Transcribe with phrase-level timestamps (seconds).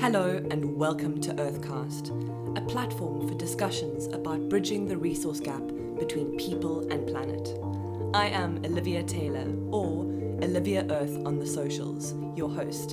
[0.00, 5.60] Hello and welcome to Earthcast, a platform for discussions about bridging the resource gap
[5.98, 7.58] between people and planet.
[8.14, 10.04] I am Olivia Taylor, or
[10.40, 12.92] Olivia Earth on the socials, your host,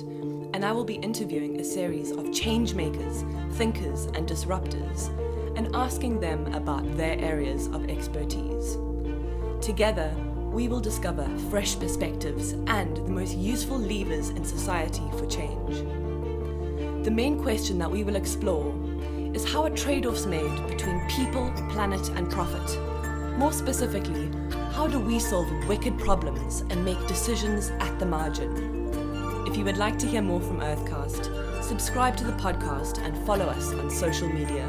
[0.52, 5.06] and I will be interviewing a series of change makers, thinkers, and disruptors,
[5.56, 8.78] and asking them about their areas of expertise.
[9.60, 10.12] Together,
[10.50, 16.05] we will discover fresh perspectives and the most useful levers in society for change.
[17.06, 18.74] The main question that we will explore
[19.32, 22.68] is how are trade offs made between people, planet, and profit?
[23.38, 24.28] More specifically,
[24.72, 28.90] how do we solve wicked problems and make decisions at the margin?
[29.46, 33.46] If you would like to hear more from Earthcast, subscribe to the podcast and follow
[33.46, 34.66] us on social media.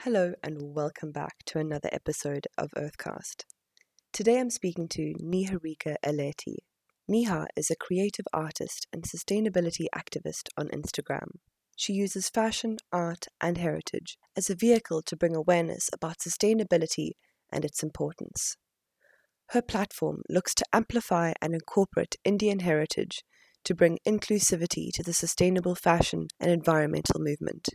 [0.00, 3.44] Hello, and welcome back to another episode of Earthcast.
[4.12, 6.58] Today I'm speaking to Niharika Elety,
[7.10, 11.38] Niha is a creative artist and sustainability activist on Instagram.
[11.76, 17.12] She uses fashion, art, and heritage as a vehicle to bring awareness about sustainability
[17.50, 18.56] and its importance.
[19.48, 23.24] Her platform looks to amplify and incorporate Indian heritage
[23.64, 27.70] to bring inclusivity to the sustainable fashion and environmental movement.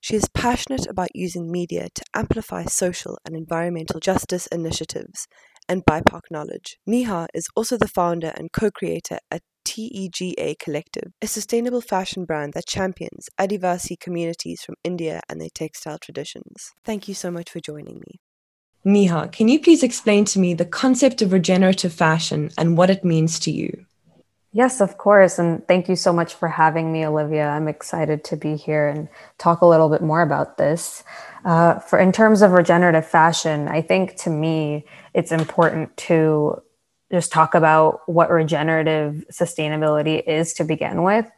[0.00, 5.26] She is passionate about using media to amplify social and environmental justice initiatives
[5.68, 6.78] and BIPOC knowledge.
[6.88, 12.54] Niha is also the founder and co creator at TEGA Collective, a sustainable fashion brand
[12.54, 16.72] that champions Adivasi communities from India and their textile traditions.
[16.84, 18.20] Thank you so much for joining me.
[18.86, 23.04] Niha, can you please explain to me the concept of regenerative fashion and what it
[23.04, 23.84] means to you?
[24.58, 25.38] Yes, of course.
[25.38, 27.46] And thank you so much for having me, Olivia.
[27.48, 31.04] I'm excited to be here and talk a little bit more about this.
[31.44, 36.60] Uh, for in terms of regenerative fashion, I think to me it's important to
[37.12, 41.30] just talk about what regenerative sustainability is to begin with.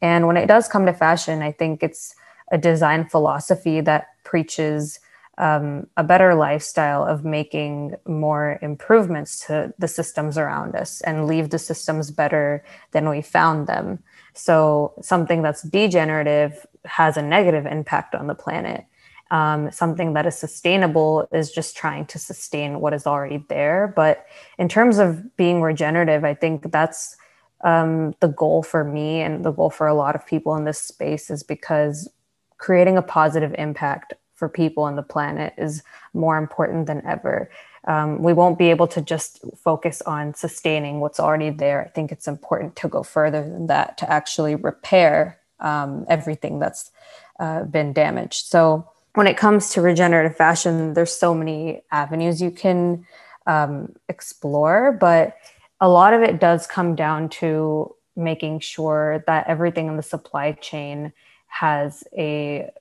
[0.00, 2.14] And when it does come to fashion, I think it's
[2.52, 4.98] a design philosophy that preaches
[5.38, 11.50] um, a better lifestyle of making more improvements to the systems around us and leave
[11.50, 12.62] the systems better
[12.92, 13.98] than we found them.
[14.34, 18.84] So, something that's degenerative has a negative impact on the planet.
[19.30, 23.90] Um, something that is sustainable is just trying to sustain what is already there.
[23.96, 24.26] But
[24.58, 27.16] in terms of being regenerative, I think that's
[27.64, 30.82] um, the goal for me and the goal for a lot of people in this
[30.82, 32.10] space is because
[32.58, 34.12] creating a positive impact
[34.42, 37.48] for people on the planet is more important than ever.
[37.86, 41.80] Um, we won't be able to just focus on sustaining what's already there.
[41.80, 46.90] I think it's important to go further than that to actually repair um, everything that's
[47.38, 48.46] uh, been damaged.
[48.46, 53.06] So, when it comes to regenerative fashion, there's so many avenues you can
[53.46, 55.36] um, explore, but
[55.80, 60.50] a lot of it does come down to making sure that everything in the supply
[60.50, 61.12] chain
[61.46, 62.72] has a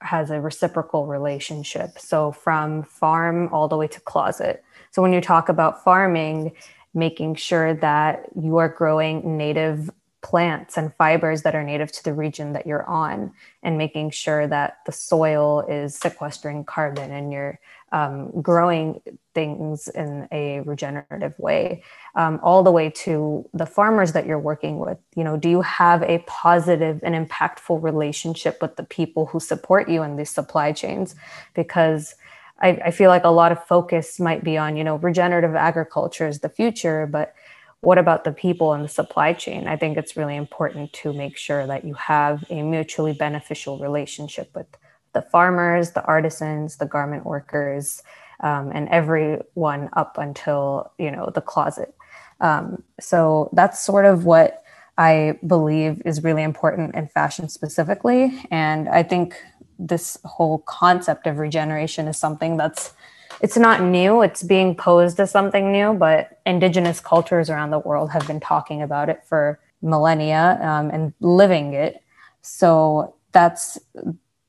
[0.00, 1.98] has a reciprocal relationship.
[1.98, 4.64] So from farm all the way to closet.
[4.90, 6.52] So when you talk about farming,
[6.94, 9.90] making sure that you are growing native
[10.20, 14.46] plants and fibers that are native to the region that you're on and making sure
[14.48, 17.58] that the soil is sequestering carbon and you're
[17.92, 19.00] um, growing
[19.34, 21.82] things in a regenerative way.
[22.14, 25.62] Um, all the way to the farmers that you're working with you know do you
[25.62, 30.72] have a positive and impactful relationship with the people who support you in these supply
[30.72, 31.14] chains?
[31.54, 32.14] Because
[32.60, 36.26] I, I feel like a lot of focus might be on you know regenerative agriculture
[36.26, 37.34] is the future but
[37.80, 39.68] what about the people in the supply chain?
[39.68, 44.50] I think it's really important to make sure that you have a mutually beneficial relationship
[44.54, 44.66] with
[45.12, 48.02] the farmers, the artisans, the garment workers,
[48.40, 51.94] um, and everyone up until you know the closet.
[52.40, 54.62] Um, so that's sort of what
[54.96, 59.36] I believe is really important in fashion specifically, and I think
[59.78, 62.92] this whole concept of regeneration is something that's
[63.40, 64.22] it's not new.
[64.22, 68.82] It's being posed as something new but indigenous cultures around the world have been talking
[68.82, 72.02] about it for millennia um, and living it.
[72.42, 73.78] So that's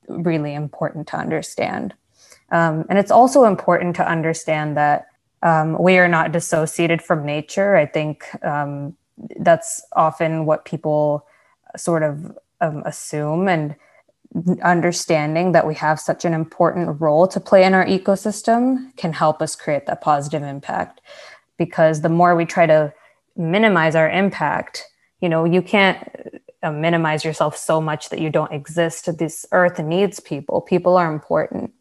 [0.07, 1.93] really important to understand.
[2.51, 5.07] Um, and it's also important to understand that
[5.43, 7.75] um, we are not dissociated from nature.
[7.75, 8.97] I think um,
[9.39, 11.25] that's often what people
[11.77, 13.47] sort of um, assume.
[13.47, 13.75] And
[14.63, 19.41] understanding that we have such an important role to play in our ecosystem can help
[19.41, 21.01] us create that positive impact.
[21.57, 22.93] Because the more we try to
[23.35, 24.85] minimize our impact
[25.21, 25.97] you know you can't
[26.63, 29.17] uh, minimize yourself so much that you don't exist.
[29.17, 30.61] This earth needs people.
[30.61, 31.73] People are important.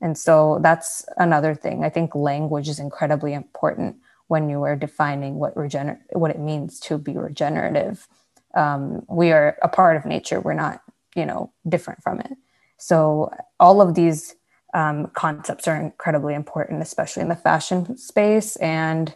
[0.00, 1.84] And so that's another thing.
[1.84, 3.96] I think language is incredibly important
[4.28, 8.08] when you are defining what regener- what it means to be regenerative.
[8.54, 10.40] Um, we are a part of nature.
[10.40, 10.82] We're not,
[11.16, 12.32] you know, different from it.
[12.76, 14.36] So all of these
[14.74, 18.56] um, concepts are incredibly important, especially in the fashion space.
[18.56, 19.14] And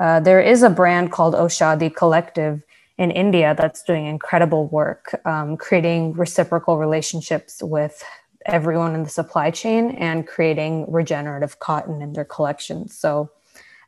[0.00, 2.62] uh, there is a brand called Oshadi Collective
[2.98, 8.02] in India that's doing incredible work, um, creating reciprocal relationships with
[8.46, 12.96] everyone in the supply chain and creating regenerative cotton in their collections.
[12.96, 13.30] So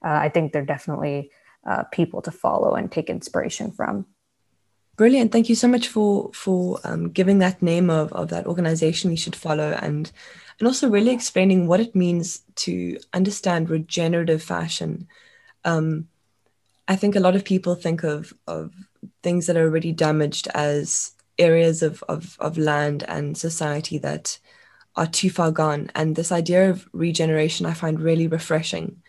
[0.05, 1.31] uh, I think they're definitely
[1.67, 4.07] uh, people to follow and take inspiration from.
[4.97, 5.33] Brilliant.
[5.33, 9.17] Thank you so much for for um, giving that name of, of that organization we
[9.17, 10.11] should follow and
[10.59, 15.09] and also really explaining what it means to understand regenerative fashion.
[15.65, 16.09] Um,
[16.87, 18.73] I think a lot of people think of of
[19.23, 24.39] things that are already damaged as areas of, of, of land and society that
[24.97, 25.91] are too far gone.
[25.95, 29.03] And this idea of regeneration I find really refreshing.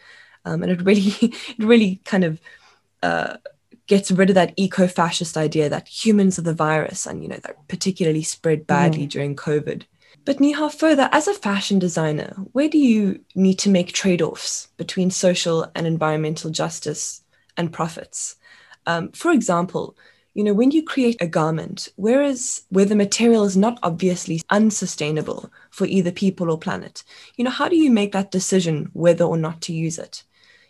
[0.44, 2.42] Um, and it really, it really kind of
[3.04, 3.38] uh,
[3.88, 7.68] gets rid of that eco-fascist idea that humans are the virus and you know that
[7.68, 9.10] particularly spread badly mm.
[9.10, 9.84] during COVID.
[10.26, 15.12] But Neha, further, as a fashion designer, where do you need to make trade-offs between
[15.12, 17.22] social and environmental justice
[17.58, 18.36] and profits?
[18.88, 19.96] Um, for example,
[20.34, 25.50] you know, when you create a garment, whereas where the material is not obviously unsustainable
[25.70, 27.04] for either people or planet,
[27.38, 30.24] you know, how do you make that decision whether or not to use it?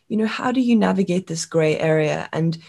[0.07, 2.59] You know, how do you navigate this gray area and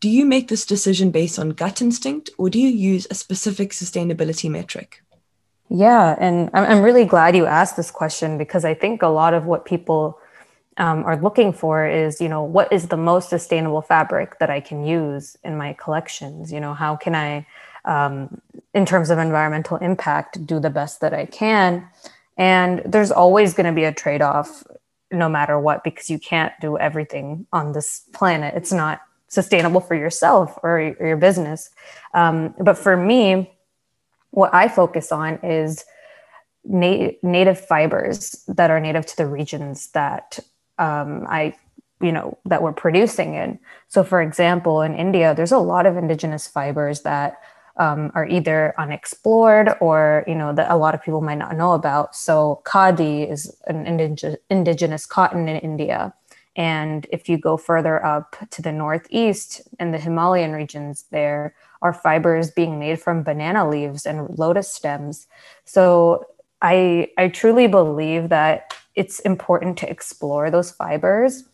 [0.00, 3.70] do you make this decision based on gut instinct or do you use a specific
[3.70, 5.02] sustainability metric?
[5.68, 9.46] Yeah, and I'm really glad you asked this question because I think a lot of
[9.46, 10.18] what people
[10.76, 14.60] um, are looking for is, you know, what is the most sustainable fabric that I
[14.60, 16.52] can use in my collections?
[16.52, 17.46] You know, how can I,
[17.84, 18.40] um,
[18.74, 21.88] in terms of environmental impact, do the best that I can?
[22.36, 24.62] And there's always going to be a trade off
[25.10, 28.54] no matter what because you can't do everything on this planet.
[28.54, 31.70] It's not sustainable for yourself or, your business.
[32.14, 33.52] Um, but for me,
[34.30, 35.84] what I focus on is
[36.64, 40.38] na- native fibers that are native to the regions that
[40.78, 41.54] um, I,
[42.00, 43.58] you know, that we're producing in.
[43.88, 47.40] So, for example, in India, there's a lot of indigenous fibers that
[47.78, 51.72] um, are either unexplored or you know that a lot of people might not know
[51.72, 52.14] about.
[52.14, 56.14] So, khadi is an indig- indigenous cotton in India.
[56.56, 61.92] And if you go further up to the northeast and the Himalayan regions, there are
[61.92, 65.26] fibers being made from banana leaves and lotus stems.
[65.66, 66.24] So
[66.62, 71.44] I, I truly believe that it's important to explore those fibers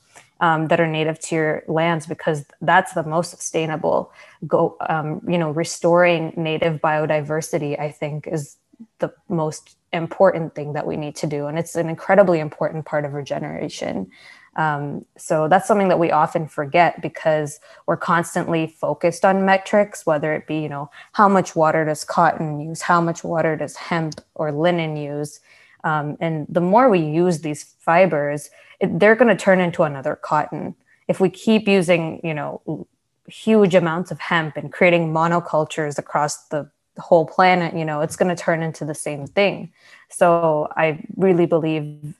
[0.41, 4.13] um, that are native to your lands because that's the most sustainable.
[4.47, 8.57] Go, um, you know, restoring native biodiversity, I think, is
[8.99, 13.05] the most important thing that we need to do, and it's an incredibly important part
[13.05, 14.11] of regeneration.
[14.57, 20.35] Um, so that's something that we often forget because we're constantly focused on metrics, whether
[20.35, 24.21] it be, you know, how much water does cotton use, how much water does hemp
[24.35, 25.41] or linen use.
[25.85, 30.17] Um, and the more we use these fibers, it, they're going to turn into another
[30.17, 30.75] cotton.
[31.09, 32.87] If we keep using, you know,
[33.27, 38.17] huge amounts of hemp and creating monocultures across the, the whole planet, you know, it's
[38.17, 39.73] going to turn into the same thing.
[40.11, 42.15] So I really believe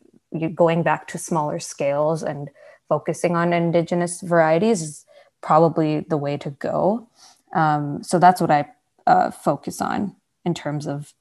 [0.55, 2.51] going back to smaller scales and
[2.89, 5.05] focusing on indigenous varieties is
[5.41, 7.09] probably the way to go.
[7.55, 8.67] Um, so that's what I
[9.07, 11.15] uh, focus on in terms of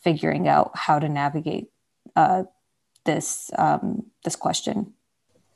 [0.00, 1.70] figuring out how to navigate
[2.16, 2.44] uh,
[3.04, 4.92] this um, this question.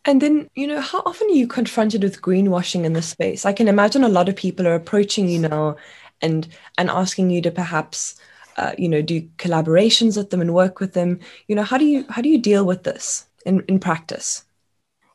[0.05, 3.47] And then, you know, how often are you confronted with greenwashing in this space?
[3.47, 5.77] I can imagine a lot of people are approaching you now
[6.21, 8.17] and and asking you to perhaps,
[8.57, 11.21] uh, you know, do collaborations with them and work with them.
[11.49, 14.45] You know, how do you how do you deal with this in in practice?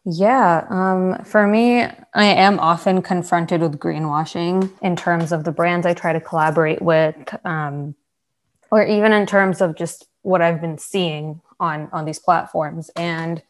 [0.10, 5.86] Yeah, um, for me, I am often confronted with greenwashing in terms of the brands
[5.86, 7.94] I try to collaborate with, um,
[8.72, 12.90] or even in terms of just what I've been seeing on on these platforms.
[12.96, 13.44] And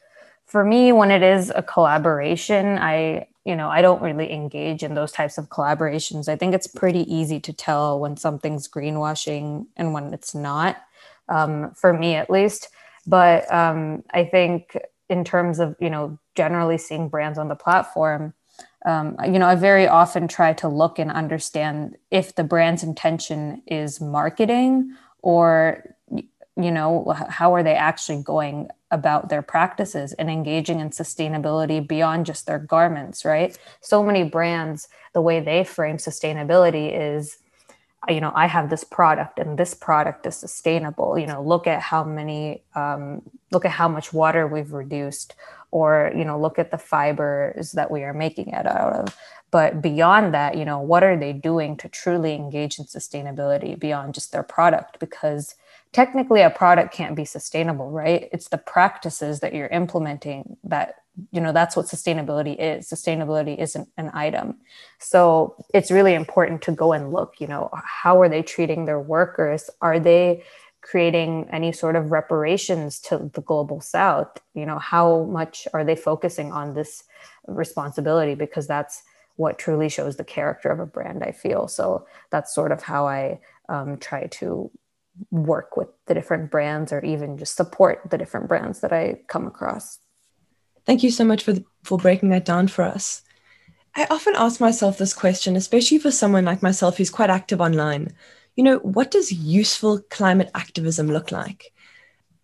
[0.47, 4.93] for me, when it is a collaboration, I you know I don't really engage in
[4.93, 6.27] those types of collaborations.
[6.27, 10.83] I think it's pretty easy to tell when something's greenwashing and when it's not.
[11.29, 12.69] Um, for me, at least.
[13.05, 14.77] But um, I think
[15.09, 18.33] in terms of you know generally seeing brands on the platform.
[18.85, 23.61] Um, you know, I very often try to look and understand if the brand's intention
[23.67, 25.96] is marketing or
[26.57, 32.25] you know how are they actually going about their practices and engaging in sustainability beyond
[32.25, 33.57] just their garments right?
[33.81, 37.37] So many brands the way they frame sustainability is
[38.07, 41.17] you know i have this product and this product is sustainable.
[41.17, 43.21] You know look at how many um,
[43.51, 45.35] look at how much water we've reduced
[45.71, 49.17] or you know look at the fibers that we are making it out of.
[49.51, 54.13] But beyond that you know what are they doing to truly engage in sustainability beyond
[54.13, 54.99] just their product?
[54.99, 55.55] Because
[55.97, 58.29] technically a product can't be sustainable right?
[58.31, 60.97] It's the practices that you're implementing that
[61.31, 62.87] you know that's what sustainability is.
[62.87, 64.57] Sustainability isn't an item.
[64.99, 68.99] So it's really important to go and look you know how are they treating their
[68.99, 69.71] workers?
[69.81, 70.43] Are they
[70.81, 74.37] creating any sort of reparations to the global south?
[74.53, 77.05] You know how much are they focusing on this
[77.47, 78.35] responsibility?
[78.35, 79.01] Because that's
[79.35, 81.67] what truly shows the character of a brand i feel.
[81.67, 84.69] So that's sort of how i um, try to
[85.31, 89.47] work with the different brands or even just support the different brands that i come
[89.47, 89.99] across
[90.85, 93.21] thank you so much for the, for breaking that down for us
[93.95, 98.13] i often ask myself this question especially for someone like myself who's quite active online
[98.57, 101.71] you know, what does useful climate activism look like?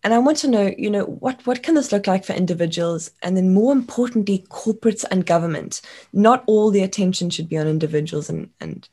[0.04, 3.10] And I want to know, you know, what, what can this look like for individuals?
[3.24, 5.82] And then more importantly, corporates and government.
[6.12, 8.88] Not all the attention should be on individuals and, and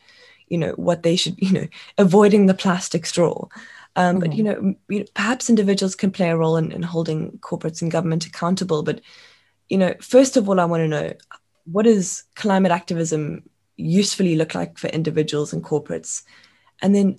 [0.50, 3.49] you know, what they should, you know, avoiding the plastic straw.
[3.97, 4.21] Um, mm-hmm.
[4.21, 7.80] But, you know, you know, perhaps individuals can play a role in, in holding corporates
[7.80, 8.83] and government accountable.
[8.83, 9.00] But,
[9.69, 11.12] you know, first of all, I want to know
[11.64, 16.23] what does climate activism usefully look like for individuals and corporates?
[16.83, 17.19] And then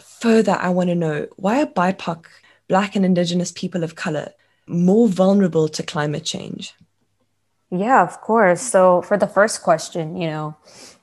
[0.00, 2.26] further, I want to know why are BIPOC,
[2.68, 4.32] Black and Indigenous people of color,
[4.66, 6.74] more vulnerable to climate change?
[7.70, 8.60] Yeah, of course.
[8.60, 10.56] So, for the first question, you know,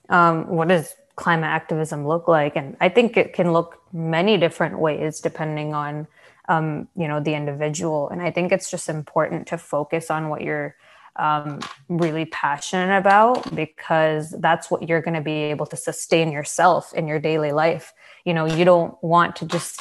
[0.10, 2.56] um, what does climate activism look like?
[2.56, 6.08] And I think it can look many different ways depending on,
[6.50, 8.10] um, you know, the individual.
[8.10, 10.76] And I think it's just important to focus on what you're
[11.18, 11.60] um,
[11.90, 17.08] really passionate about because that's what you're going to be able to sustain yourself in
[17.08, 17.94] your daily life.
[18.26, 19.80] You know, you don't want to just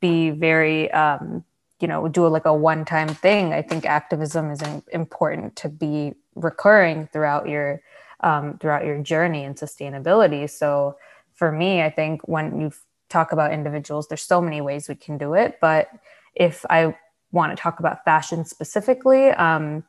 [0.00, 1.44] be very, um,
[1.80, 3.52] you know, do like a one time thing.
[3.52, 7.82] I think activism is important to be recurring throughout your
[8.22, 10.48] um, throughout your journey and sustainability.
[10.48, 10.96] So
[11.34, 12.72] for me, I think when you
[13.08, 15.58] talk about individuals, there's so many ways we can do it.
[15.60, 15.88] But
[16.34, 16.94] if I
[17.32, 19.84] want to talk about fashion specifically, um,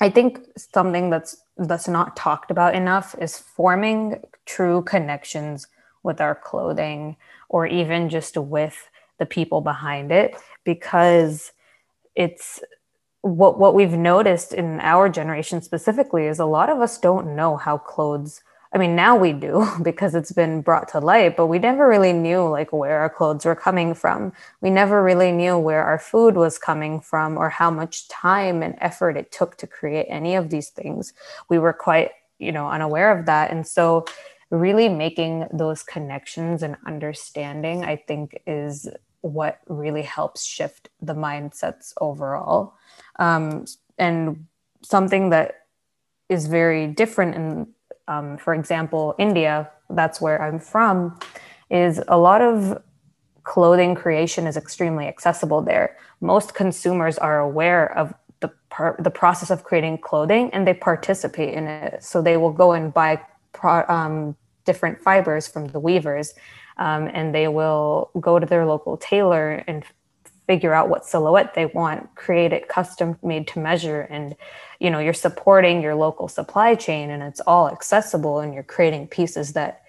[0.00, 5.68] I think something that's that's not talked about enough is forming true connections
[6.02, 7.16] with our clothing
[7.48, 11.52] or even just with the people behind it because
[12.16, 12.60] it's
[13.24, 17.56] what what we've noticed in our generation specifically is a lot of us don't know
[17.56, 18.42] how clothes
[18.74, 22.12] I mean, now we do because it's been brought to light, but we never really
[22.12, 24.32] knew like where our clothes were coming from.
[24.60, 28.74] We never really knew where our food was coming from or how much time and
[28.80, 31.12] effort it took to create any of these things.
[31.48, 33.52] We were quite, you know, unaware of that.
[33.52, 34.06] And so,
[34.50, 38.88] really making those connections and understanding, I think, is
[39.24, 42.74] what really helps shift the mindsets overall.
[43.18, 43.64] Um,
[43.98, 44.46] and
[44.82, 45.66] something that
[46.28, 47.74] is very different in
[48.08, 51.18] um, for example, India, that's where I'm from,
[51.70, 52.82] is a lot of
[53.44, 55.96] clothing creation is extremely accessible there.
[56.20, 61.54] Most consumers are aware of the par- the process of creating clothing and they participate
[61.54, 62.02] in it.
[62.02, 63.20] So they will go and buy
[63.52, 66.34] pro- um, different fibers from the weavers,
[66.76, 69.84] um, and they will go to their local tailor and
[70.46, 74.36] figure out what silhouette they want, create it custom made to measure, and
[74.80, 79.06] you know you're supporting your local supply chain and it's all accessible and you're creating
[79.06, 79.82] pieces that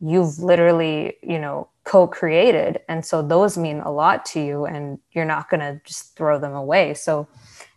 [0.00, 2.80] you've literally you know co-created.
[2.88, 6.38] And so those mean a lot to you and you're not going to just throw
[6.38, 6.94] them away.
[6.94, 7.26] So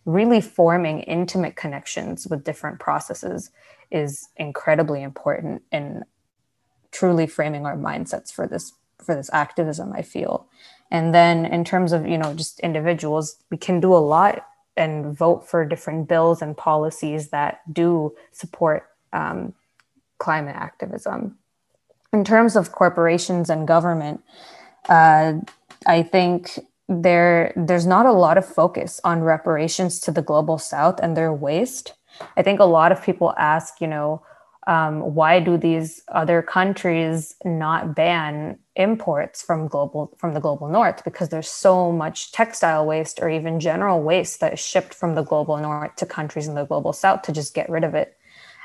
[0.06, 3.50] really forming intimate connections with different processes
[3.92, 6.04] is incredibly important in
[6.94, 10.48] truly framing our mindsets for this for this activism i feel
[10.92, 14.46] and then in terms of you know just individuals we can do a lot
[14.76, 19.54] and vote for different bills and policies that do support um,
[20.18, 21.38] climate activism.
[22.12, 24.22] In terms of corporations and government,
[24.90, 25.34] uh,
[25.86, 26.60] I think
[26.90, 31.34] there there's not a lot of focus on reparations to the global south and their
[31.34, 31.94] waste.
[32.38, 34.22] I think a lot of people ask, you know,
[34.68, 41.04] um, why do these other countries not ban imports from global from the global north?
[41.04, 45.24] Because there's so much textile waste or even general waste that is shipped from the
[45.24, 48.18] global north to countries in the global south to just get rid of it.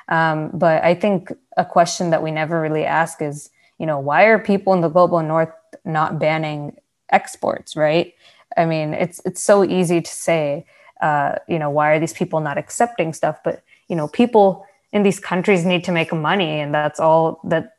[0.08, 4.24] Um, but i think a question that we never really ask is you know why
[4.24, 5.52] are people in the global north
[5.84, 6.76] not banning
[7.10, 8.14] exports right?
[8.56, 10.64] I mean it's it's so easy to say
[11.02, 13.38] uh, you know why are these people not accepting stuff?
[13.44, 17.74] But you know people in these countries need to make money and that's all that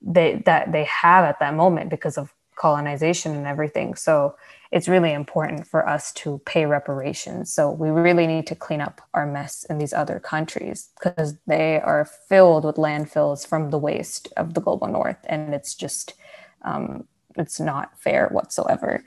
[0.00, 4.34] they that they have at that moment because of colonization and everything so
[4.74, 7.52] it's really important for us to pay reparations.
[7.52, 11.80] So we really need to clean up our mess in these other countries because they
[11.80, 16.14] are filled with landfills from the waste of the global north, and it's just
[16.62, 17.06] um,
[17.36, 19.04] it's not fair whatsoever.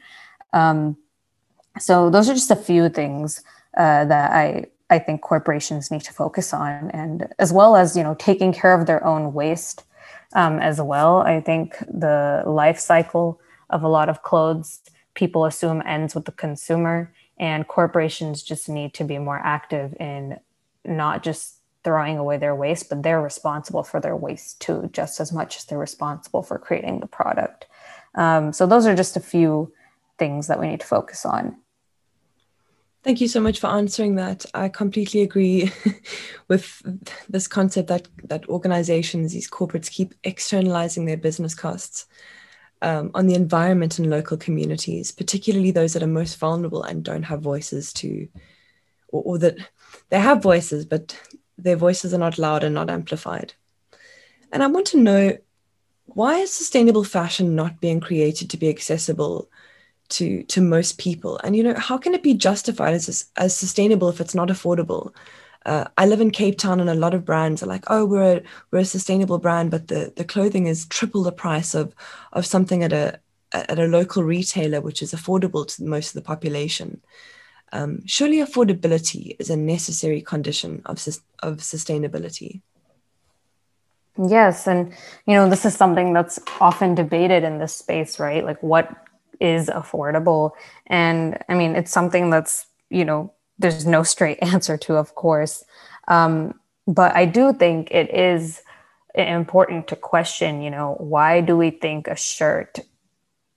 [0.53, 0.95] Um,
[1.77, 3.43] so those are just a few things
[3.77, 8.03] uh, that I I think corporations need to focus on, and as well as you
[8.03, 9.83] know taking care of their own waste
[10.33, 11.21] um, as well.
[11.21, 13.39] I think the life cycle
[13.69, 14.81] of a lot of clothes
[15.13, 20.39] people assume ends with the consumer, and corporations just need to be more active in
[20.85, 25.31] not just throwing away their waste, but they're responsible for their waste too, just as
[25.31, 27.65] much as they're responsible for creating the product.
[28.15, 29.71] Um, so those are just a few
[30.17, 31.55] things that we need to focus on.
[33.03, 34.45] Thank you so much for answering that.
[34.53, 35.71] I completely agree
[36.47, 36.81] with
[37.29, 42.07] this concept that that organizations, these corporates, keep externalizing their business costs
[42.81, 47.23] um, on the environment and local communities, particularly those that are most vulnerable and don't
[47.23, 48.27] have voices to,
[49.09, 49.57] or, or that
[50.09, 51.19] they have voices, but
[51.57, 53.53] their voices are not loud and not amplified.
[54.51, 55.37] And I want to know
[56.05, 59.49] why is sustainable fashion not being created to be accessible
[60.09, 61.39] to to most people?
[61.43, 65.13] And you know, how can it be justified as as sustainable if it's not affordable?
[65.67, 68.37] uh, I live in Cape Town, and a lot of brands are like, "Oh, we're
[68.37, 71.93] a, we're a sustainable brand," but the the clothing is triple the price of
[72.31, 73.19] of something at a
[73.51, 77.01] at a local retailer, which is affordable to most of the population.
[77.73, 81.05] Um, surely, affordability is a necessary condition of
[81.43, 82.61] of sustainability.
[84.17, 84.93] Yes, and
[85.25, 88.45] you know this is something that's often debated in this space, right?
[88.45, 89.06] Like, what
[89.39, 90.51] is affordable?
[90.87, 95.63] And I mean, it's something that's you know there's no straight answer to, of course.
[96.07, 98.61] Um, but I do think it is
[99.13, 102.79] important to question, you know, why do we think a shirt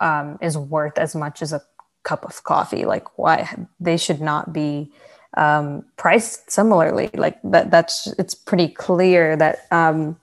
[0.00, 1.62] um, is worth as much as a
[2.02, 2.84] cup of coffee?
[2.84, 4.90] Like, why they should not be
[5.37, 7.10] um, priced similarly?
[7.14, 7.70] Like that.
[7.70, 10.18] That's it's pretty clear that um,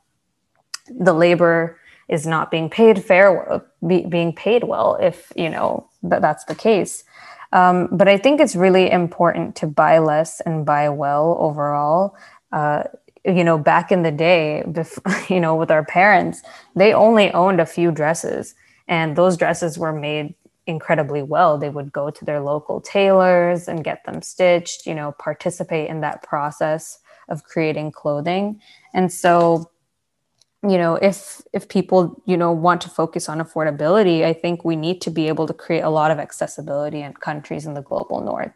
[0.90, 4.98] the labor is not being paid fair, be, being paid well.
[5.02, 7.04] If you know that that's the case.
[7.54, 12.16] Um, but I think it's really important to buy less and buy well overall.
[12.52, 12.84] Uh,
[13.26, 16.42] you know, back in the day, before, you know, with our parents,
[16.76, 18.56] they only owned a few dresses,
[18.88, 21.58] and those dresses were made incredibly well.
[21.58, 26.02] They would go to their local tailors and get them stitched, you know, participate in
[26.02, 28.62] that process of creating clothing.
[28.94, 29.70] And so
[30.64, 34.76] you know if if people you know want to focus on affordability i think we
[34.76, 38.22] need to be able to create a lot of accessibility in countries in the global
[38.22, 38.54] north.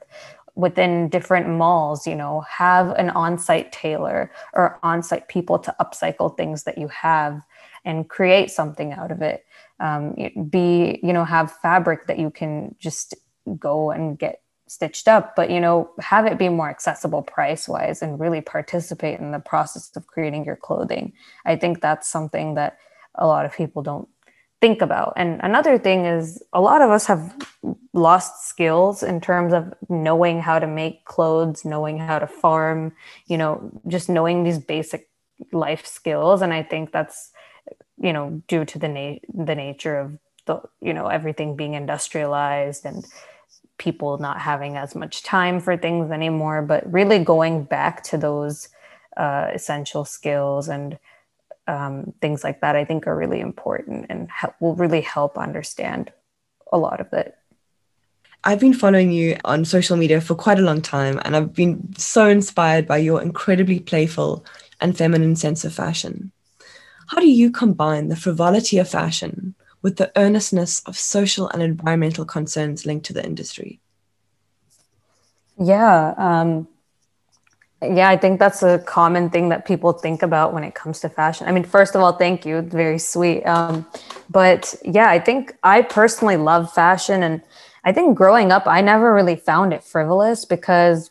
[0.56, 6.64] Within different malls you know have an on-site tailor or on-site people to upcycle things
[6.64, 7.42] that you have
[7.86, 9.46] and create something out of it.
[9.80, 10.16] Um,
[10.50, 13.16] be you know have fabric that you can just
[13.60, 18.02] go and get stitched up but you know have it be more accessible price wise
[18.02, 21.12] and really participate in the process of creating your clothing.
[21.46, 22.78] I think that's something that
[23.16, 24.08] a lot of people don't
[24.62, 25.14] think about.
[25.18, 27.36] And another thing is a lot of us have
[27.94, 32.94] lost skills in terms of knowing how to make clothes knowing how to farm
[33.28, 35.10] you know just knowing these basic
[35.52, 36.42] life skills.
[36.42, 37.32] And i think that's
[38.00, 42.86] you know due to the na- the nature of the you know everything being industrialized
[42.86, 43.06] and
[43.82, 48.70] people not having as much time for things anymore, but really going back to those
[49.18, 51.00] uh, essential skills and
[51.68, 56.14] um, things like that, I think are really important and ha- will really help understand
[56.72, 57.36] a lot of it.
[58.44, 61.96] I've been following you on social media for quite a long time, and I've been
[61.98, 64.46] so inspired by your incredibly playful
[64.80, 66.32] and feminine sense of fashion.
[67.08, 72.26] How do you combine the frivolity of fashion with the earnestness of social and environmental
[72.26, 73.80] concerns linked to the industry?
[75.58, 76.14] Yeah.
[76.18, 76.68] Um,
[77.84, 81.10] yeah, I think that's a common thing that people think about when it comes to
[81.10, 81.48] fashion.
[81.48, 82.62] I mean, first of all, thank you.
[82.62, 83.44] Very sweet.
[83.44, 83.86] Um,
[84.30, 87.24] but yeah, I think I personally love fashion.
[87.24, 87.42] And
[87.84, 91.11] I think growing up, I never really found it frivolous because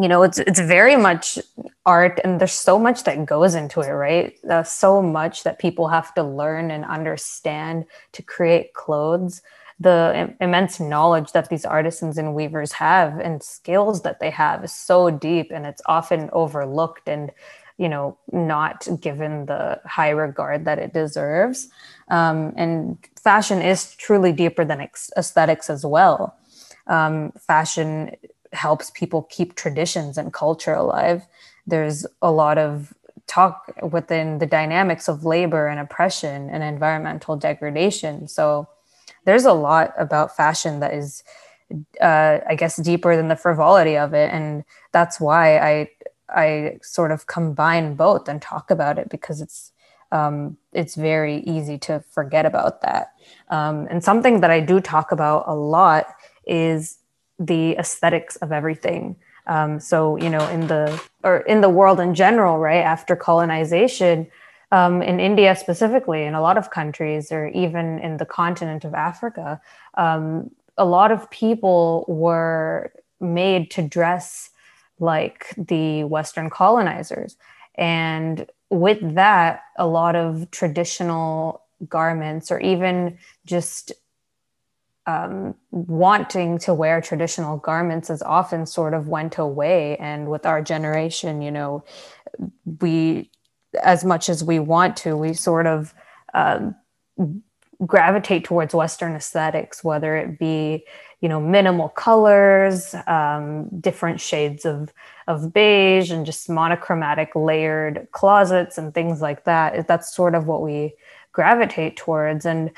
[0.00, 1.38] you know it's it's very much
[1.84, 4.38] art and there's so much that goes into it right?
[4.66, 9.42] So much that people have to learn and understand to create clothes.
[9.80, 14.64] The Im- immense knowledge that these artisans and weavers have and skills that they have
[14.64, 17.32] is so deep and it's often overlooked and
[17.78, 21.68] you know not given the high regard that it deserves.
[22.08, 26.36] Um, and fashion is truly deeper than ex- aesthetics as well.
[26.86, 28.12] Um, fashion
[28.52, 31.26] helps people keep traditions and culture alive.
[31.66, 32.92] There's a lot of
[33.26, 38.28] talk within the dynamics of labor and oppression and environmental degradation.
[38.28, 38.68] So
[39.24, 41.22] there's a lot about fashion that is
[42.00, 45.90] uh, I guess deeper than the frivolity of it, and that's why I
[46.28, 49.72] I sort of combine both and talk about it because it's
[50.10, 53.14] um, it's very easy to forget about that.
[53.48, 56.06] Um, and something that I do talk about a lot
[56.46, 56.98] is
[57.46, 59.16] the aesthetics of everything.
[59.46, 64.28] Um, so you know, in the or in the world in general, right after colonization,
[64.70, 68.94] um, in India specifically, in a lot of countries, or even in the continent of
[68.94, 69.60] Africa,
[69.94, 74.50] um, a lot of people were made to dress
[74.98, 77.36] like the Western colonizers.
[77.74, 83.92] And with that, a lot of traditional garments, or even just
[85.06, 89.96] um, wanting to wear traditional garments, has often sort of went away.
[89.96, 91.84] And with our generation, you know,
[92.80, 93.30] we,
[93.82, 95.94] as much as we want to, we sort of
[96.34, 96.74] um,
[97.86, 100.84] gravitate towards Western aesthetics, whether it be
[101.20, 104.92] you know minimal colors, um, different shades of
[105.28, 109.86] of beige, and just monochromatic layered closets and things like that.
[109.86, 110.94] That's sort of what we
[111.32, 112.70] gravitate towards, and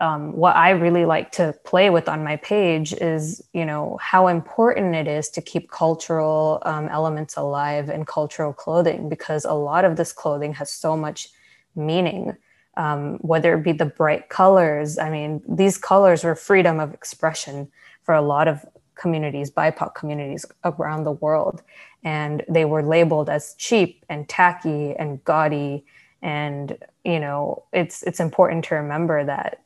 [0.00, 4.26] um, what I really like to play with on my page is, you know, how
[4.26, 9.84] important it is to keep cultural um, elements alive in cultural clothing because a lot
[9.86, 11.28] of this clothing has so much
[11.74, 12.36] meaning
[12.76, 14.98] um, whether it be the bright colors.
[14.98, 17.68] I mean, these colors were freedom of expression
[18.02, 21.62] for a lot of communities, BIPOC communities around the world.
[22.04, 25.84] And they were labeled as cheap and tacky and gaudy.
[26.22, 29.62] And, you know, it's it's important to remember that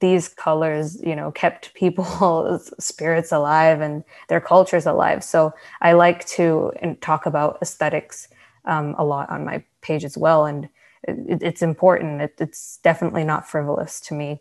[0.00, 5.22] these colors, you know, kept people's spirits alive and their cultures alive.
[5.22, 8.28] So I like to talk about aesthetics
[8.64, 10.46] um, a lot on my page as well.
[10.46, 10.68] And
[11.04, 12.22] it, it's important.
[12.22, 14.40] It, it's definitely not frivolous to me.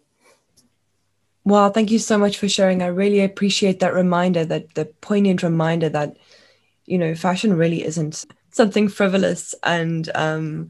[1.43, 2.81] Well, thank you so much for sharing.
[2.81, 6.17] I really appreciate that reminder, that the poignant reminder that,
[6.85, 10.69] you know, fashion really isn't something frivolous and um,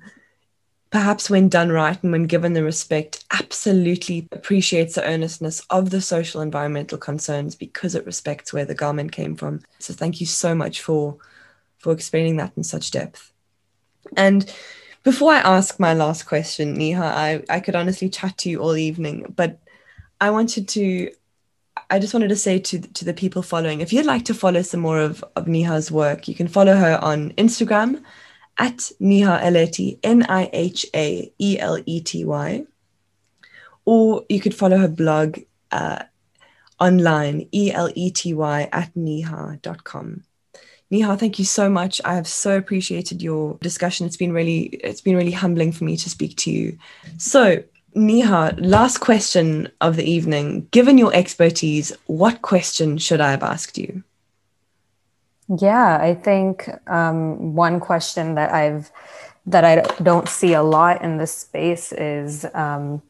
[0.92, 6.02] perhaps when done right and when given the respect, absolutely appreciates the earnestness of the
[6.02, 9.62] social environmental concerns because it respects where the garment came from.
[9.78, 11.18] So thank you so much for
[11.78, 13.32] for explaining that in such depth.
[14.18, 14.54] And
[15.04, 18.76] before I ask my last question, Neha, I, I could honestly chat to you all
[18.76, 19.60] evening, but
[20.20, 21.10] I wanted to,
[21.90, 24.62] I just wanted to say to, to the people following, if you'd like to follow
[24.62, 28.04] some more of, of Niha's work, you can follow her on Instagram
[28.60, 32.66] at Niha Elety, N I H A E L E T Y,
[33.86, 35.40] or you could follow her blog
[35.72, 36.04] uh,
[36.80, 40.24] online, E L E T Y at niha.com.
[40.92, 42.02] Neha, thank you so much.
[42.04, 44.08] I have so appreciated your discussion.
[44.08, 46.80] It's been really, it's been really humbling for me to speak to you.
[47.18, 50.68] So, Neha, last question of the evening.
[50.72, 54.04] Given your expertise, what question should I have asked you?
[55.58, 58.92] Yeah, I think um, one question that I've
[59.48, 63.02] that I don't see a lot in this space is, um,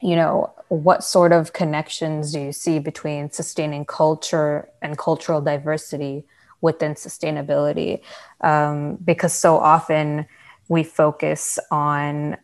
[0.00, 6.24] you know, what sort of connections do you see between sustaining culture and cultural diversity
[6.62, 8.00] within sustainability?
[8.40, 10.26] Um, because so often
[10.68, 12.36] we focus on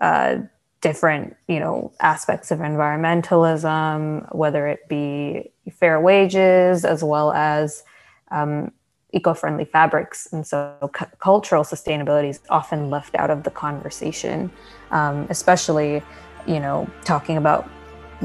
[0.00, 0.36] uh,
[0.80, 7.82] different you know aspects of environmentalism whether it be fair wages as well as
[8.30, 8.70] um,
[9.12, 14.50] eco-friendly fabrics and so c- cultural sustainability is often left out of the conversation
[14.90, 16.02] um, especially
[16.46, 17.68] you know talking about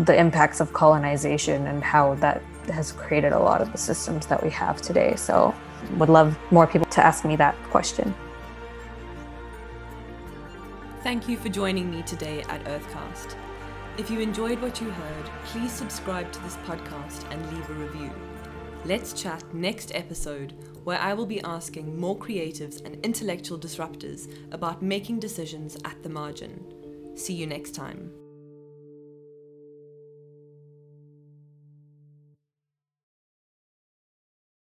[0.05, 4.41] the impacts of colonization and how that has created a lot of the systems that
[4.43, 5.15] we have today.
[5.15, 5.53] So,
[5.97, 8.13] would love more people to ask me that question.
[11.03, 13.35] Thank you for joining me today at Earthcast.
[13.97, 18.28] If you enjoyed what you heard, please subscribe to this podcast and leave a review.
[18.85, 20.53] Let's chat next episode
[20.85, 26.09] where I will be asking more creatives and intellectual disruptors about making decisions at the
[26.09, 27.13] margin.
[27.15, 28.11] See you next time.